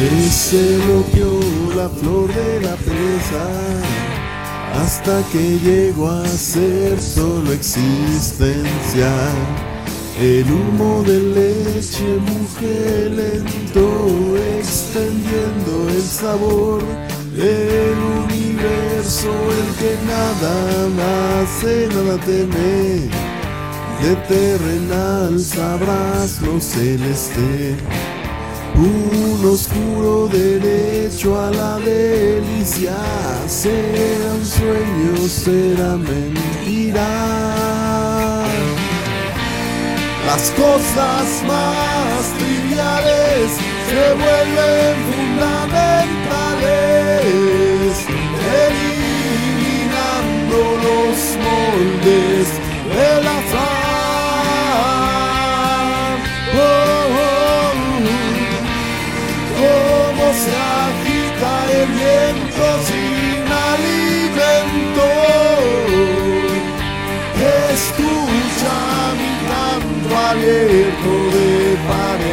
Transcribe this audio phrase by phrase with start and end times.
[0.00, 1.38] Se bloqueó
[1.76, 3.46] la flor de la presa
[4.82, 9.12] hasta que llegó a ser solo existencia.
[10.18, 16.82] El humo de leche mujer lento extendiendo el sabor
[17.36, 23.10] del universo, el que nada nace, nada teme.
[24.02, 27.76] De terrenal sabrás lo celeste
[28.80, 32.96] un oscuro derecho a la delicia,
[33.46, 37.08] será un sueño, será mentira.
[40.26, 43.50] Las cosas más triviales
[43.88, 45.69] se vuelven fundamentales,
[67.72, 72.29] Escucha mi canto abierto de par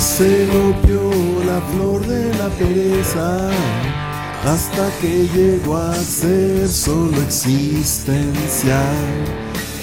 [0.00, 1.10] Se golpeó
[1.46, 3.50] la flor de la pereza.
[4.44, 8.80] Hasta que llegó a ser solo existencia.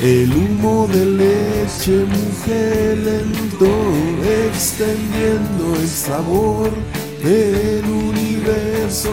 [0.02, 3.68] El humo de leche mujer lento
[4.48, 6.70] extendiendo el sabor
[7.24, 9.12] del universo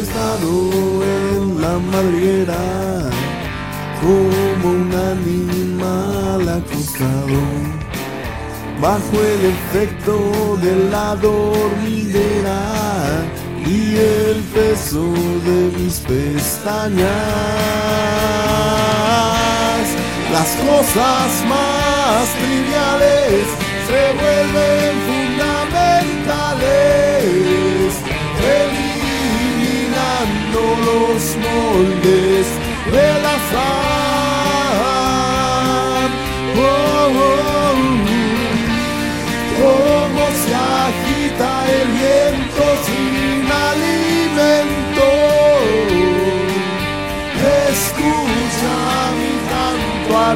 [0.00, 1.02] estado
[1.36, 3.10] en la madriguera.
[4.00, 7.65] Como un animal acostado
[8.80, 12.60] bajo el efecto de la dormidera
[13.66, 15.12] y el peso
[15.44, 17.06] de mis pestañas.
[20.32, 23.46] Las cosas más triviales
[23.88, 27.90] se vuelven fundamentales,
[28.60, 32.25] eliminando los moldes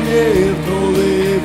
[0.00, 1.40] canto abierto de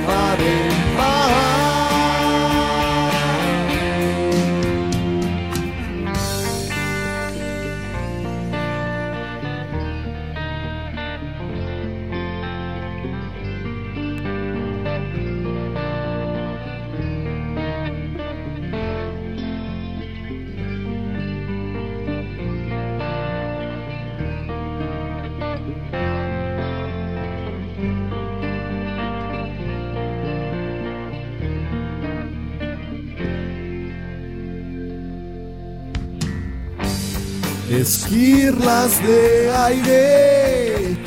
[37.70, 40.98] esquirlas de aire,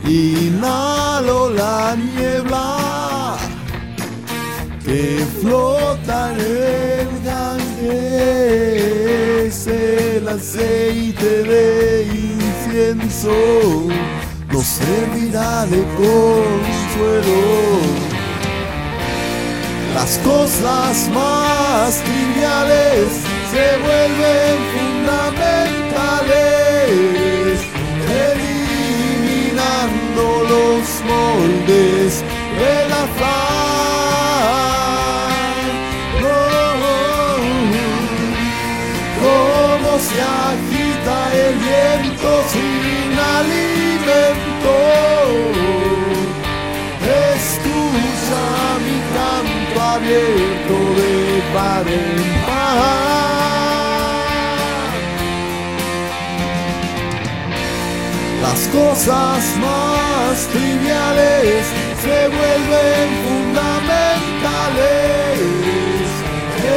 [0.05, 3.37] inhalo la niebla
[4.83, 7.18] que flota en el
[10.19, 13.31] el aceite de incienso,
[14.51, 17.41] nos servirá de consuelo.
[19.95, 23.07] Las cosas más triviales
[23.51, 25.68] se vuelven fundamentales,
[42.19, 44.75] viento sin alimento.
[47.35, 48.45] Escucha
[48.85, 51.13] mi canto abierto de
[51.53, 53.09] par en par.
[58.73, 61.65] cosas más triviales
[62.03, 64.79] se vuelven fundamentales,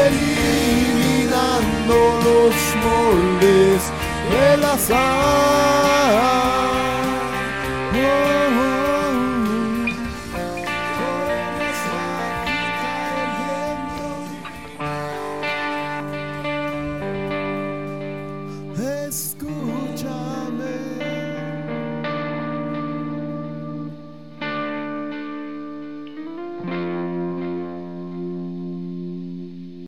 [0.07, 3.81] eliminando los moldes
[4.57, 6.42] del azar.